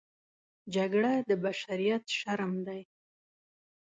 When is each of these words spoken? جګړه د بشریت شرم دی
جګړه 0.75 1.13
د 1.29 1.31
بشریت 1.43 2.03
شرم 2.17 2.53
دی 2.67 2.81